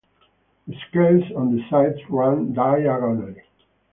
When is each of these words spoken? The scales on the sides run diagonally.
The 0.65 0.75
scales 0.89 1.31
on 1.37 1.55
the 1.55 1.61
sides 1.69 1.99
run 2.09 2.53
diagonally. 2.53 3.39